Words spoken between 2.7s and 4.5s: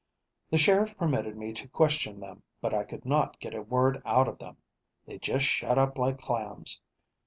I could not get a word out of